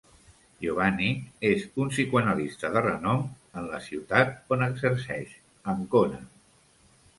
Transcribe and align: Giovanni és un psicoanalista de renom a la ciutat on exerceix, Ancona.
Giovanni 0.61 1.09
és 1.49 1.65
un 1.85 1.91
psicoanalista 1.95 2.73
de 2.77 2.83
renom 2.87 3.21
a 3.61 3.65
la 3.67 3.83
ciutat 3.91 4.35
on 4.57 4.67
exerceix, 4.71 5.39
Ancona. 5.77 6.23